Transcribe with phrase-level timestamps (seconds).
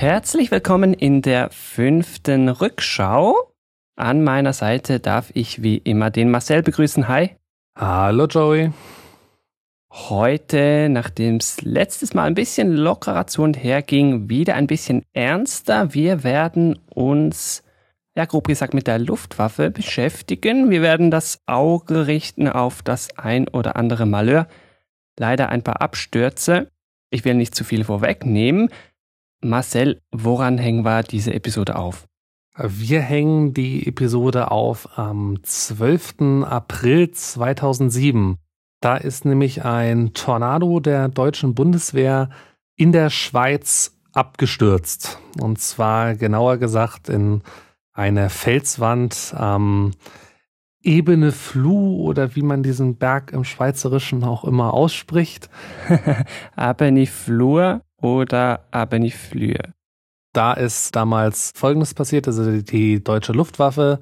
[0.00, 3.52] Herzlich willkommen in der fünften Rückschau.
[3.96, 7.08] An meiner Seite darf ich wie immer den Marcel begrüßen.
[7.08, 7.30] Hi.
[7.76, 8.70] Hallo Joey.
[9.92, 15.02] Heute, nachdem es letztes Mal ein bisschen lockerer zu und her ging, wieder ein bisschen
[15.14, 15.92] ernster.
[15.94, 17.64] Wir werden uns,
[18.16, 20.70] ja grob gesagt, mit der Luftwaffe beschäftigen.
[20.70, 24.46] Wir werden das Auge richten auf das ein oder andere Malheur.
[25.18, 26.70] Leider ein paar Abstürze.
[27.10, 28.70] Ich will nicht zu viel vorwegnehmen.
[29.40, 32.08] Marcel, woran hängen wir diese Episode auf?
[32.56, 36.42] Wir hängen die Episode auf am 12.
[36.42, 38.36] April 2007.
[38.80, 42.30] Da ist nämlich ein Tornado der deutschen Bundeswehr
[42.74, 45.20] in der Schweiz abgestürzt.
[45.40, 47.42] Und zwar genauer gesagt in
[47.92, 49.92] eine Felswand am
[50.82, 55.48] Ebene Flu oder wie man diesen Berg im Schweizerischen auch immer ausspricht.
[56.56, 59.74] Ebene Flur oder Abeniflür.
[60.32, 64.00] Da ist damals Folgendes passiert, also die deutsche Luftwaffe,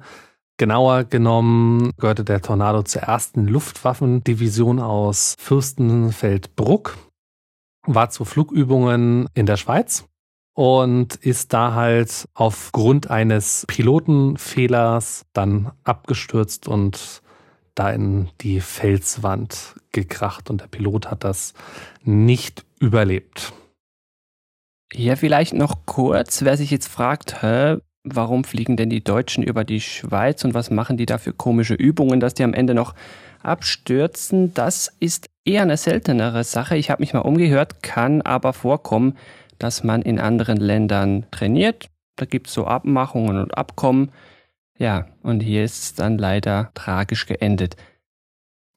[0.57, 6.97] genauer genommen gehörte der Tornado zur ersten Luftwaffendivision aus Fürstenfeldbruck,
[7.85, 10.05] war zu Flugübungen in der Schweiz
[10.53, 17.21] und ist da halt aufgrund eines Pilotenfehlers dann abgestürzt und
[17.75, 21.53] da in die Felswand gekracht und der Pilot hat das
[22.03, 23.53] nicht überlebt.
[24.93, 29.63] Ja, vielleicht noch kurz, wer sich jetzt fragt, hä, warum fliegen denn die Deutschen über
[29.63, 32.95] die Schweiz und was machen die da für komische Übungen, dass die am Ende noch
[33.43, 36.77] abstürzen, das ist eher eine seltenere Sache.
[36.77, 39.17] Ich habe mich mal umgehört, kann aber vorkommen,
[39.59, 41.89] dass man in anderen Ländern trainiert.
[42.15, 44.11] Da gibt es so Abmachungen und Abkommen.
[44.77, 47.75] Ja, und hier ist es dann leider tragisch geendet.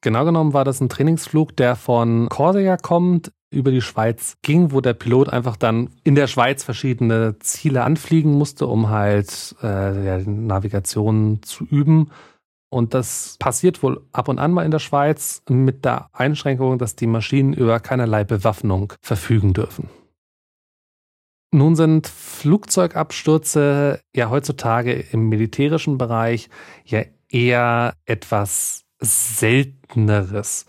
[0.01, 4.81] Genau genommen war das ein Trainingsflug, der von Korsika kommt, über die Schweiz ging, wo
[4.81, 10.17] der Pilot einfach dann in der Schweiz verschiedene Ziele anfliegen musste, um halt äh, ja,
[10.19, 12.11] Navigation zu üben.
[12.69, 16.95] Und das passiert wohl ab und an mal in der Schweiz mit der Einschränkung, dass
[16.95, 19.89] die Maschinen über keinerlei Bewaffnung verfügen dürfen.
[21.53, 26.49] Nun sind Flugzeugabstürze ja heutzutage im militärischen Bereich
[26.85, 30.65] ja eher etwas Selteneres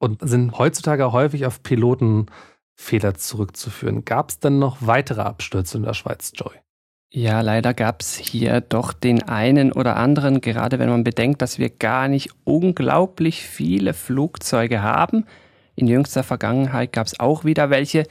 [0.00, 4.04] und sind heutzutage häufig auf Pilotenfehler zurückzuführen.
[4.04, 6.52] Gab es denn noch weitere Abstürze in der Schweiz, Joy?
[7.12, 11.58] Ja, leider gab es hier doch den einen oder anderen, gerade wenn man bedenkt, dass
[11.58, 15.26] wir gar nicht unglaublich viele Flugzeuge haben.
[15.74, 18.06] In jüngster Vergangenheit gab es auch wieder welche,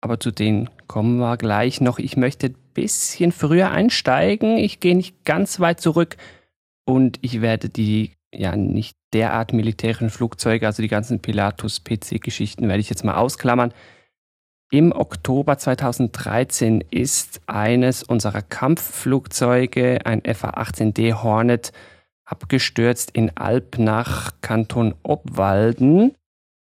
[0.00, 1.98] aber zu denen kommen wir gleich noch.
[1.98, 4.56] Ich möchte ein bisschen früher einsteigen.
[4.56, 6.16] Ich gehe nicht ganz weit zurück
[6.84, 12.90] und ich werde die ja nicht derart militärischen Flugzeuge, also die ganzen Pilatus-PC-Geschichten werde ich
[12.90, 13.72] jetzt mal ausklammern.
[14.70, 21.72] Im Oktober 2013 ist eines unserer Kampfflugzeuge, ein FA-18D Hornet,
[22.24, 26.16] abgestürzt in Alpnach, Kanton Obwalden.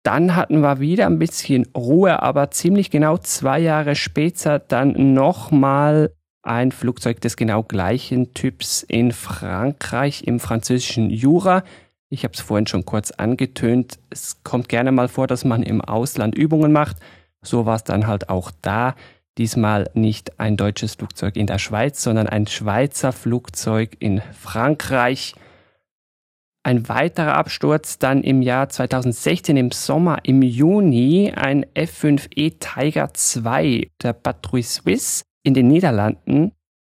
[0.02, 6.12] Dann hatten wir wieder ein bisschen Ruhe, aber ziemlich genau zwei Jahre später dann nochmal
[6.42, 11.64] ein Flugzeug des genau gleichen Typs in Frankreich im französischen Jura.
[12.14, 13.98] Ich habe es vorhin schon kurz angetönt.
[14.08, 16.98] Es kommt gerne mal vor, dass man im Ausland Übungen macht.
[17.42, 18.94] So war es dann halt auch da.
[19.36, 25.34] Diesmal nicht ein deutsches Flugzeug in der Schweiz, sondern ein Schweizer Flugzeug in Frankreich.
[26.62, 33.90] Ein weiterer Absturz dann im Jahr 2016 im Sommer, im Juni, ein F5E Tiger 2
[34.04, 36.52] der Patrouille Suisse in den Niederlanden.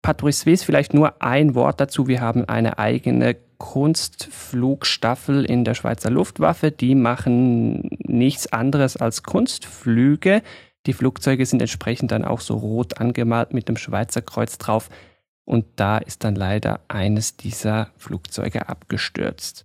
[0.02, 2.08] Patrouille Suisse, vielleicht nur ein Wort dazu.
[2.08, 6.70] Wir haben eine eigene Kunstflugstaffel in der Schweizer Luftwaffe.
[6.70, 10.42] Die machen nichts anderes als Kunstflüge.
[10.84, 14.90] Die Flugzeuge sind entsprechend dann auch so rot angemalt mit dem Schweizer Kreuz drauf.
[15.46, 19.64] Und da ist dann leider eines dieser Flugzeuge abgestürzt.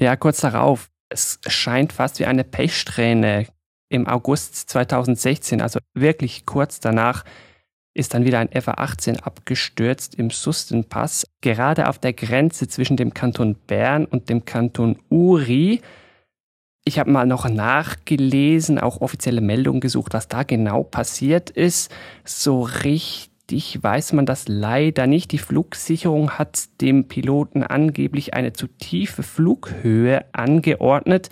[0.00, 3.46] Ja, kurz darauf, es scheint fast wie eine Pechsträhne.
[3.90, 7.24] Im August 2016, also wirklich kurz danach,
[7.94, 13.56] ist dann wieder ein FA-18 abgestürzt im Sustenpass, gerade auf der Grenze zwischen dem Kanton
[13.66, 15.80] Bern und dem Kanton Uri.
[16.84, 21.92] Ich habe mal noch nachgelesen, auch offizielle Meldungen gesucht, was da genau passiert ist.
[22.24, 25.30] So richtig weiß man das leider nicht.
[25.30, 31.28] Die Flugsicherung hat dem Piloten angeblich eine zu tiefe Flughöhe angeordnet.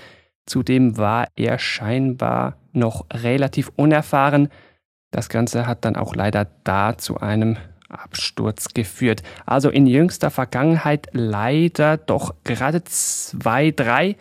[0.46, 4.50] Zudem war er scheinbar noch relativ unerfahren.
[5.10, 7.56] Das Ganze hat dann auch leider da zu einem
[7.88, 9.22] Absturz geführt.
[9.46, 14.16] Also in jüngster Vergangenheit leider doch gerade zwei, drei.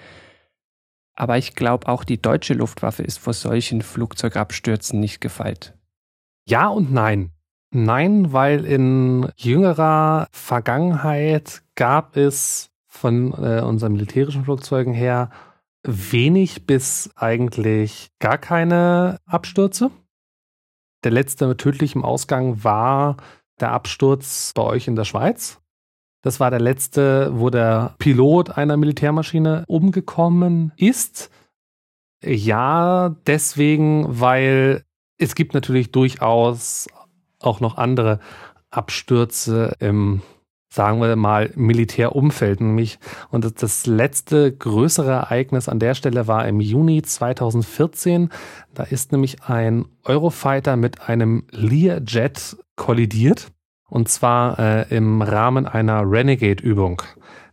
[1.15, 5.73] Aber ich glaube, auch die deutsche Luftwaffe ist vor solchen Flugzeugabstürzen nicht gefeit.
[6.47, 7.31] Ja und nein.
[7.71, 15.29] Nein, weil in jüngerer Vergangenheit gab es von äh, unseren militärischen Flugzeugen her
[15.83, 19.91] wenig bis eigentlich gar keine Abstürze.
[21.03, 23.17] Der letzte mit tödlichem Ausgang war
[23.59, 25.59] der Absturz bei euch in der Schweiz.
[26.21, 31.31] Das war der letzte, wo der Pilot einer Militärmaschine umgekommen ist.
[32.21, 34.83] Ja, deswegen, weil
[35.17, 36.87] es gibt natürlich durchaus
[37.39, 38.19] auch noch andere
[38.69, 40.21] Abstürze im
[40.69, 42.61] sagen wir mal, Militärumfeld.
[42.61, 42.99] Nämlich,
[43.29, 48.29] und das letzte größere Ereignis an der Stelle war im Juni 2014.
[48.73, 53.51] Da ist nämlich ein Eurofighter mit einem Learjet kollidiert.
[53.89, 57.01] Und zwar äh, im Rahmen einer Renegade-Übung.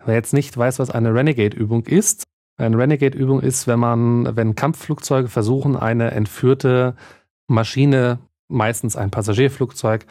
[0.04, 2.24] Wer jetzt nicht weiß, was eine Renegade-Übung ist,
[2.58, 6.94] eine Renegade-Übung ist, wenn man, wenn Kampfflugzeuge versuchen, eine entführte
[7.48, 8.18] Maschine,
[8.48, 10.06] meistens ein Passagierflugzeug,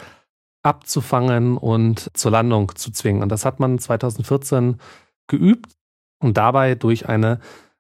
[0.65, 3.21] abzufangen und zur Landung zu zwingen.
[3.21, 4.77] Und das hat man 2014
[5.27, 5.71] geübt
[6.19, 7.39] und dabei durch eine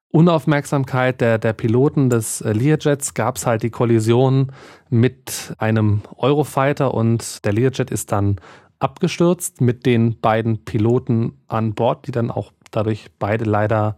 [0.09, 4.51] Unaufmerksamkeit der, der Piloten des äh, Learjets gab es halt die Kollision
[4.89, 8.37] mit einem Eurofighter und der Learjet ist dann
[8.79, 13.97] abgestürzt mit den beiden Piloten an Bord, die dann auch dadurch beide leider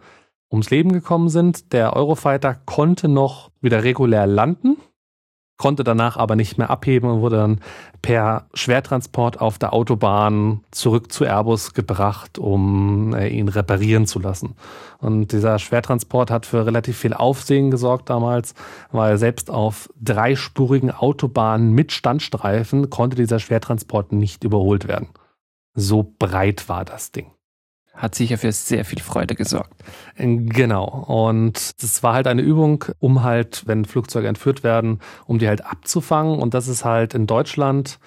[0.50, 1.74] ums Leben gekommen sind.
[1.74, 4.78] Der Eurofighter konnte noch wieder regulär landen,
[5.57, 7.62] konnte danach aber nicht mehr abheben und wurde dann
[8.01, 14.56] per Schwertransport auf der Autobahn zurück zu Airbus gebracht, um äh, ihn reparieren zu lassen.
[15.00, 18.54] Und dieser Schwertransport hat für relativ viel Aufsehen gesorgt damals,
[18.92, 25.10] weil selbst auf dreispurigen Autobahnen mit Standstreifen konnte dieser Schwertransport nicht überholt werden.
[25.74, 27.31] So breit war das Ding
[27.97, 29.83] hat sicher für sehr viel Freude gesorgt.
[30.15, 30.85] Genau.
[30.85, 35.65] Und das war halt eine Übung, um halt, wenn Flugzeuge entführt werden, um die halt
[35.65, 36.39] abzufangen.
[36.39, 37.99] Und das ist halt in Deutschland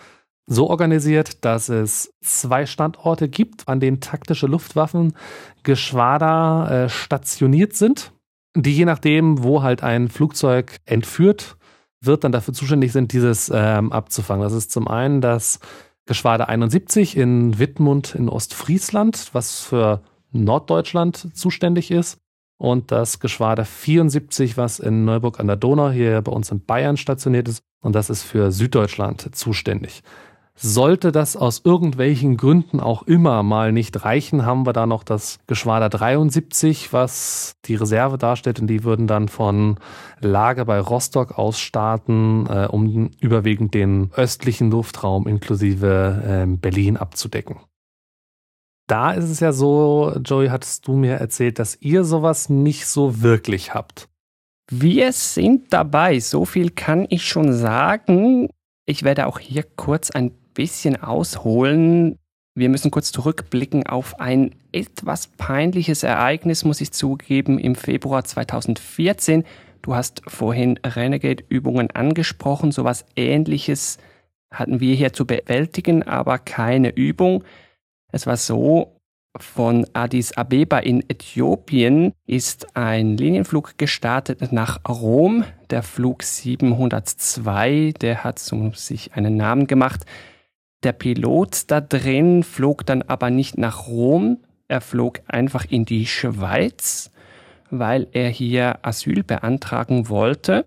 [0.46, 5.14] so organisiert, dass es zwei Standorte gibt, an denen taktische Luftwaffen
[5.62, 8.12] Geschwader äh, stationiert sind,
[8.56, 11.56] die je nachdem, wo halt ein Flugzeug entführt
[12.00, 14.42] wird, dann dafür zuständig sind, dieses ähm, abzufangen.
[14.42, 15.60] Das ist zum einen das
[16.10, 20.02] Geschwader 71 in Wittmund in Ostfriesland, was für
[20.32, 22.18] Norddeutschland zuständig ist.
[22.58, 26.96] Und das Geschwader 74, was in Neuburg an der Donau hier bei uns in Bayern
[26.96, 27.62] stationiert ist.
[27.80, 30.02] Und das ist für Süddeutschland zuständig.
[30.62, 35.38] Sollte das aus irgendwelchen Gründen auch immer mal nicht reichen, haben wir da noch das
[35.46, 39.78] Geschwader 73, was die Reserve darstellt und die würden dann von
[40.20, 47.56] Lager bei Rostock aus starten, äh, um überwiegend den östlichen Luftraum inklusive äh, Berlin abzudecken.
[48.86, 53.22] Da ist es ja so, Joey, hattest du mir erzählt, dass ihr sowas nicht so
[53.22, 54.10] wirklich habt.
[54.70, 58.50] Wir sind dabei, so viel kann ich schon sagen.
[58.84, 62.18] Ich werde auch hier kurz ein bisschen ausholen.
[62.54, 69.44] Wir müssen kurz zurückblicken auf ein etwas peinliches Ereignis, muss ich zugeben, im Februar 2014.
[69.82, 72.72] Du hast vorhin Renegade-Übungen angesprochen.
[72.72, 73.98] So etwas ähnliches
[74.52, 77.44] hatten wir hier zu bewältigen, aber keine Übung.
[78.12, 79.00] Es war so,
[79.38, 85.44] von Addis Abeba in Äthiopien ist ein Linienflug gestartet nach Rom.
[85.70, 90.04] Der Flug 702, der hat sich einen Namen gemacht.
[90.82, 96.06] Der Pilot da drin flog dann aber nicht nach Rom, er flog einfach in die
[96.06, 97.10] Schweiz,
[97.70, 100.64] weil er hier Asyl beantragen wollte.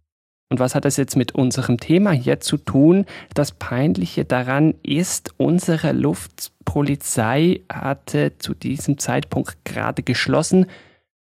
[0.50, 3.06] Und was hat das jetzt mit unserem Thema hier zu tun?
[3.34, 10.68] Das Peinliche daran ist, unsere Luftpolizei hatte zu diesem Zeitpunkt gerade geschlossen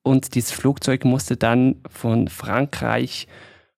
[0.04, 3.28] und dieses Flugzeug musste dann von Frankreich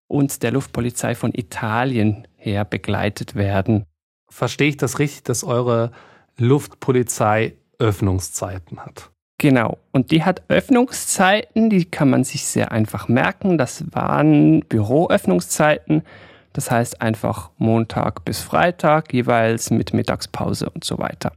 [0.07, 3.85] und der Luftpolizei von Italien her begleitet werden.
[4.29, 5.91] Verstehe ich das richtig, dass eure
[6.37, 9.09] Luftpolizei Öffnungszeiten hat?
[9.39, 9.77] Genau.
[9.91, 13.57] Und die hat Öffnungszeiten, die kann man sich sehr einfach merken.
[13.57, 16.03] Das waren Büroöffnungszeiten.
[16.53, 21.31] Das heißt einfach Montag bis Freitag, jeweils mit Mittagspause und so weiter.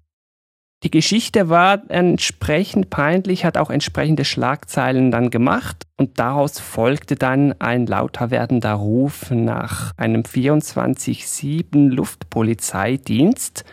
[0.82, 7.54] Die Geschichte war entsprechend peinlich, hat auch entsprechende Schlagzeilen dann gemacht und daraus folgte dann
[7.60, 13.64] ein lauter werdender Ruf nach einem 24-7 Luftpolizeidienst.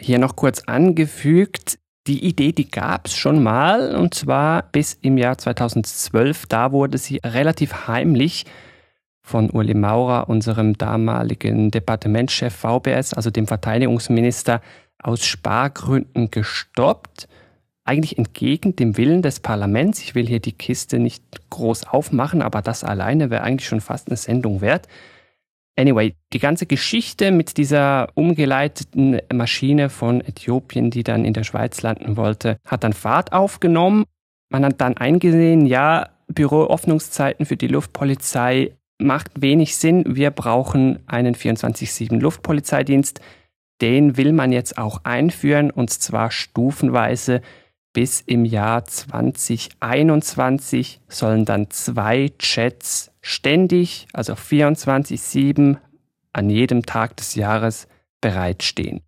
[0.00, 1.78] Hier noch kurz angefügt,
[2.08, 6.46] die Idee, die gab es schon mal und zwar bis im Jahr 2012.
[6.46, 8.46] Da wurde sie relativ heimlich
[9.22, 14.60] von Uli Maurer, unserem damaligen Departementschef VBS, also dem Verteidigungsminister,
[15.02, 17.28] aus Spargründen gestoppt.
[17.84, 20.00] Eigentlich entgegen dem Willen des Parlaments.
[20.02, 24.08] Ich will hier die Kiste nicht groß aufmachen, aber das alleine wäre eigentlich schon fast
[24.08, 24.88] eine Sendung wert.
[25.78, 31.82] Anyway, die ganze Geschichte mit dieser umgeleiteten Maschine von Äthiopien, die dann in der Schweiz
[31.82, 34.04] landen wollte, hat dann Fahrt aufgenommen.
[34.48, 40.16] Man hat dann eingesehen, ja, Büroöffnungszeiten für die Luftpolizei macht wenig Sinn.
[40.16, 43.20] Wir brauchen einen 24-7 Luftpolizeidienst.
[43.80, 47.42] Den will man jetzt auch einführen und zwar stufenweise.
[47.92, 55.78] Bis im Jahr 2021 sollen dann zwei Jets ständig, also 24-7
[56.32, 57.88] an jedem Tag des Jahres
[58.20, 59.00] bereitstehen.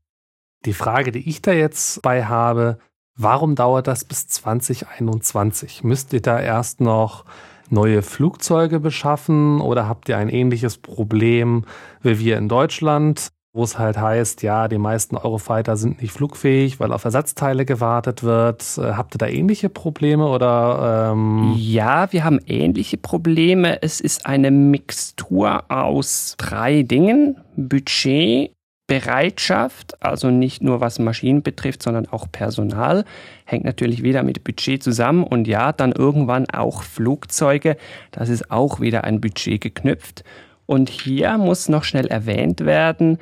[0.64, 2.78] Die Frage, die ich da jetzt bei habe,
[3.14, 5.84] warum dauert das bis 2021?
[5.84, 7.24] Müsst ihr da erst noch
[7.70, 11.64] neue Flugzeuge beschaffen oder habt ihr ein ähnliches Problem
[12.02, 13.30] wie wir in Deutschland?
[13.52, 18.22] Wo es halt heißt, ja, die meisten Eurofighter sind nicht flugfähig, weil auf Ersatzteile gewartet
[18.22, 18.62] wird.
[18.78, 21.12] Äh, habt ihr da ähnliche Probleme oder?
[21.12, 23.82] Ähm ja, wir haben ähnliche Probleme.
[23.82, 28.52] Es ist eine Mixtur aus drei Dingen: Budget,
[28.86, 33.04] Bereitschaft, also nicht nur was Maschinen betrifft, sondern auch Personal,
[33.44, 37.76] hängt natürlich wieder mit Budget zusammen und ja, dann irgendwann auch Flugzeuge,
[38.12, 40.24] das ist auch wieder ein Budget geknüpft.
[40.64, 43.18] Und hier muss noch schnell erwähnt werden,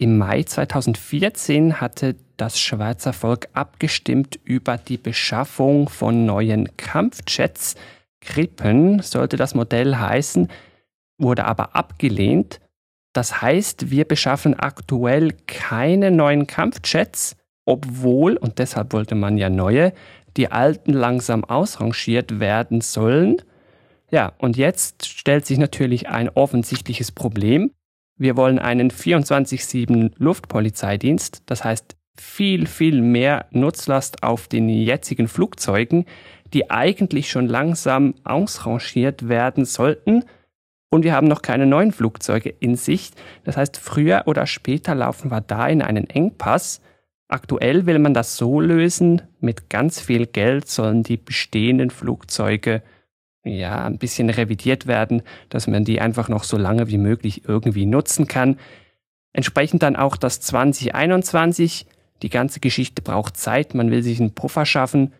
[0.00, 7.74] im Mai 2014 hatte das Schweizer Volk abgestimmt über die Beschaffung von neuen Kampfjets.
[8.22, 10.48] Grippen sollte das Modell heißen,
[11.18, 12.60] wurde aber abgelehnt.
[13.12, 19.92] Das heißt, wir beschaffen aktuell keine neuen Kampfjets, obwohl, und deshalb wollte man ja neue,
[20.38, 23.42] die alten langsam ausrangiert werden sollen.
[24.10, 27.72] Ja, und jetzt stellt sich natürlich ein offensichtliches Problem.
[28.20, 36.04] Wir wollen einen 24-7 Luftpolizeidienst, das heißt viel, viel mehr Nutzlast auf den jetzigen Flugzeugen,
[36.52, 40.24] die eigentlich schon langsam ausrangiert werden sollten.
[40.90, 43.14] Und wir haben noch keine neuen Flugzeuge in Sicht.
[43.44, 46.82] Das heißt, früher oder später laufen wir da in einen Engpass.
[47.26, 52.82] Aktuell will man das so lösen, mit ganz viel Geld sollen die bestehenden Flugzeuge
[53.44, 57.86] ja, ein bisschen revidiert werden, dass man die einfach noch so lange wie möglich irgendwie
[57.86, 58.58] nutzen kann.
[59.32, 61.86] Entsprechend dann auch das 2021.
[62.22, 65.14] Die ganze Geschichte braucht Zeit, man will sich einen Puffer schaffen.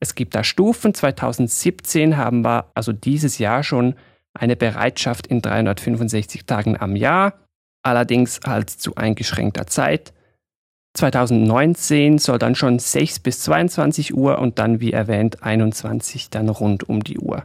[0.00, 0.92] Es gibt da Stufen.
[0.92, 3.94] 2017 haben wir also dieses Jahr schon
[4.34, 7.34] eine Bereitschaft in 365 Tagen am Jahr,
[7.82, 10.12] allerdings halt zu eingeschränkter Zeit.
[10.96, 16.88] 2019 soll dann schon 6 bis 22 Uhr und dann, wie erwähnt, 21 dann rund
[16.88, 17.44] um die Uhr.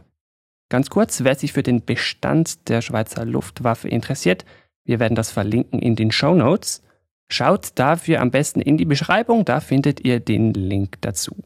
[0.70, 4.46] Ganz kurz, wer sich für den Bestand der Schweizer Luftwaffe interessiert,
[4.84, 6.82] wir werden das verlinken in den Show Notes.
[7.28, 11.36] Schaut dafür am besten in die Beschreibung, da findet ihr den Link dazu.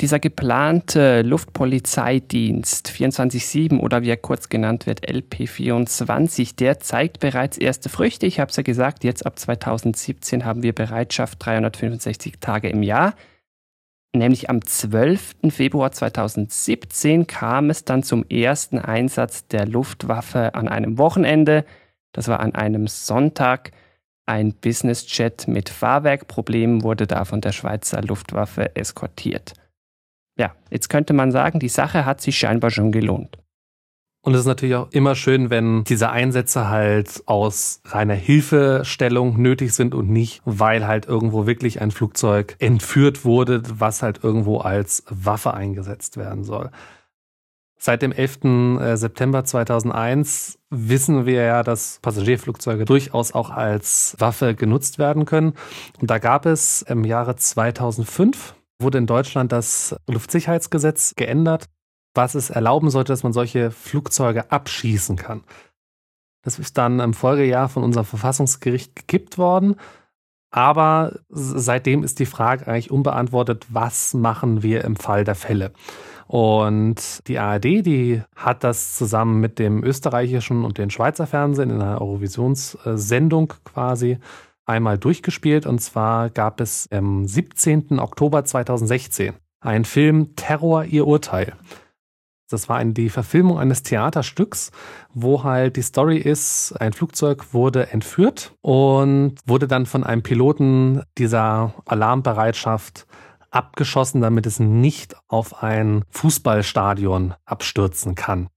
[0.00, 7.88] Dieser geplante Luftpolizeidienst 24-7 oder wie er kurz genannt wird, LP24, der zeigt bereits erste
[7.88, 8.24] Früchte.
[8.24, 13.14] Ich habe es ja gesagt, jetzt ab 2017 haben wir Bereitschaft 365 Tage im Jahr.
[14.14, 15.34] Nämlich am 12.
[15.50, 21.64] Februar 2017 kam es dann zum ersten Einsatz der Luftwaffe an einem Wochenende.
[22.12, 23.72] Das war an einem Sonntag.
[24.26, 29.54] Ein Businessjet mit Fahrwerkproblemen wurde da von der Schweizer Luftwaffe eskortiert.
[30.38, 33.38] Ja, jetzt könnte man sagen, die Sache hat sich scheinbar schon gelohnt.
[34.20, 39.72] Und es ist natürlich auch immer schön, wenn diese Einsätze halt aus reiner Hilfestellung nötig
[39.72, 45.04] sind und nicht, weil halt irgendwo wirklich ein Flugzeug entführt wurde, was halt irgendwo als
[45.08, 46.70] Waffe eingesetzt werden soll.
[47.80, 48.80] Seit dem 11.
[48.80, 55.54] Äh, September 2001 wissen wir ja, dass Passagierflugzeuge durchaus auch als Waffe genutzt werden können.
[56.00, 61.68] Und da gab es im Jahre 2005 wurde in Deutschland das Luftsicherheitsgesetz geändert,
[62.14, 65.44] was es erlauben sollte, dass man solche Flugzeuge abschießen kann.
[66.42, 69.76] Das ist dann im Folgejahr von unserem Verfassungsgericht gekippt worden.
[70.50, 75.72] Aber seitdem ist die Frage eigentlich unbeantwortet, was machen wir im Fall der Fälle?
[76.26, 81.82] Und die ARD, die hat das zusammen mit dem österreichischen und dem Schweizer Fernsehen in
[81.82, 84.18] einer Eurovisionssendung quasi
[84.68, 85.66] einmal durchgespielt.
[85.66, 87.98] Und zwar gab es am 17.
[87.98, 91.54] Oktober 2016 einen Film Terror, ihr Urteil.
[92.50, 94.70] Das war die Verfilmung eines Theaterstücks,
[95.12, 101.02] wo halt die Story ist, ein Flugzeug wurde entführt und wurde dann von einem Piloten
[101.18, 103.06] dieser Alarmbereitschaft
[103.50, 108.48] abgeschossen, damit es nicht auf ein Fußballstadion abstürzen kann.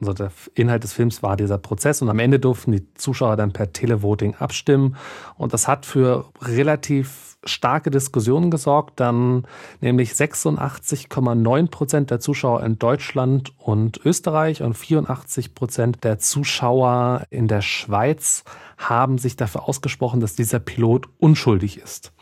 [0.00, 3.52] Also der Inhalt des Films war dieser Prozess und am Ende durften die Zuschauer dann
[3.52, 4.96] per Televoting abstimmen.
[5.36, 9.46] Und das hat für relativ starke Diskussionen gesorgt, dann
[9.80, 17.48] nämlich 86,9 Prozent der Zuschauer in Deutschland und Österreich und 84 Prozent der Zuschauer in
[17.48, 18.44] der Schweiz
[18.76, 22.12] haben sich dafür ausgesprochen, dass dieser Pilot unschuldig ist.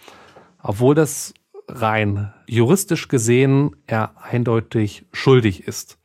[0.63, 1.35] Obwohl das
[1.67, 5.99] rein juristisch gesehen er eindeutig schuldig ist.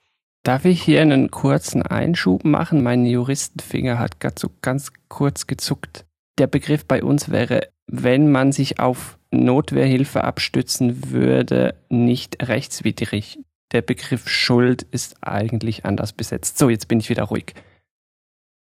[0.44, 2.82] Darf ich hier einen kurzen Einschub machen?
[2.82, 6.06] Mein Juristenfinger hat gerade so ganz kurz gezuckt.
[6.38, 13.40] Der Begriff bei uns wäre, wenn man sich auf Notwehrhilfe abstützen würde, nicht rechtswidrig.
[13.72, 16.58] Der Begriff Schuld ist eigentlich anders besetzt.
[16.58, 17.54] So, jetzt bin ich wieder ruhig.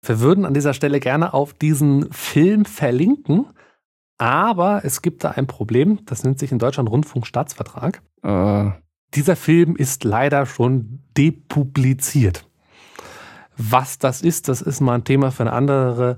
[0.06, 3.48] Wir würden an dieser Stelle gerne auf diesen Film verlinken,
[4.18, 8.02] aber es gibt da ein Problem, das nennt sich in Deutschland Rundfunkstaatsvertrag.
[8.24, 8.72] Uh.
[9.16, 12.46] Dieser Film ist leider schon depubliziert.
[13.58, 16.18] Was das ist, das ist mal ein Thema für eine andere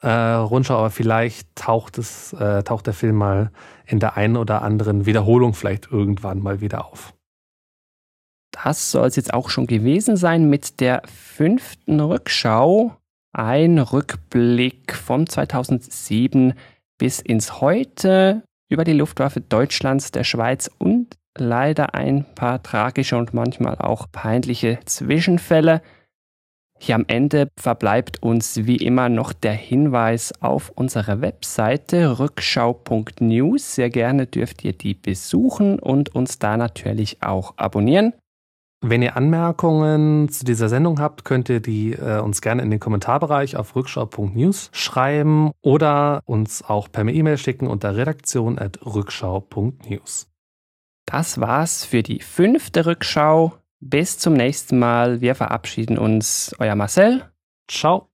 [0.00, 3.52] äh, Rundschau, aber vielleicht taucht, es, äh, taucht der Film mal
[3.86, 7.14] in der einen oder anderen Wiederholung vielleicht irgendwann mal wieder auf.
[8.50, 12.96] Das soll es jetzt auch schon gewesen sein mit der fünften Rückschau.
[13.32, 16.54] Ein Rückblick von 2007
[16.98, 23.34] bis ins Heute über die Luftwaffe Deutschlands, der Schweiz und leider ein paar tragische und
[23.34, 25.82] manchmal auch peinliche Zwischenfälle.
[26.78, 33.76] Hier am Ende verbleibt uns wie immer noch der Hinweis auf unsere Webseite rückschau.news.
[33.76, 38.14] Sehr gerne dürft ihr die besuchen und uns da natürlich auch abonnieren.
[38.84, 42.80] Wenn ihr Anmerkungen zu dieser Sendung habt, könnt ihr die äh, uns gerne in den
[42.80, 50.31] Kommentarbereich auf rückschau.news schreiben oder uns auch per E-Mail schicken unter redaktion.rückschau.news.
[51.12, 53.52] Das war's für die fünfte Rückschau.
[53.80, 55.20] Bis zum nächsten Mal.
[55.20, 56.56] Wir verabschieden uns.
[56.58, 57.30] Euer Marcel.
[57.68, 58.08] Ciao.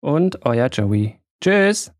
[0.00, 1.20] Und euer Joey.
[1.42, 1.92] Tschüss.